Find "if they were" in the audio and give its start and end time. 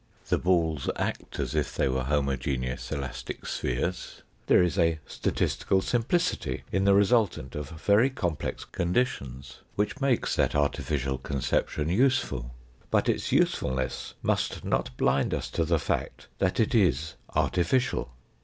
1.53-2.05